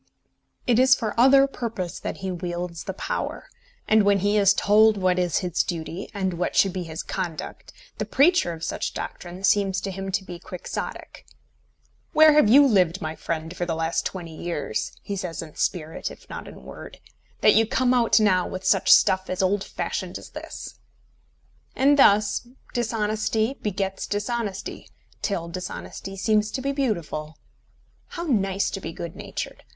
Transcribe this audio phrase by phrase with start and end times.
[0.65, 3.47] It is for other purpose that he wields the power;
[3.87, 7.71] and when he is told what is his duty, and what should be his conduct,
[7.99, 11.27] the preacher of such doctrine seems to him to be quixotic.
[12.13, 16.09] "Where have you lived, my friend, for the last twenty years," he says in spirit,
[16.09, 16.97] if not in word,
[17.41, 20.79] "that you come out now with such stuff as old fashioned as this?"
[21.75, 24.89] And thus dishonesty begets dishonesty,
[25.21, 27.37] till dishonesty seems to be beautiful.
[28.07, 29.63] How nice to be good natured!